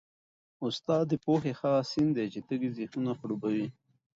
[0.65, 3.67] استاد د پوهې هغه سیند دی چي تږي ذهنونه خړوبوي.